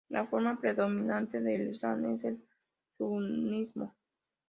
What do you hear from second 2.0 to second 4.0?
es el sunismo.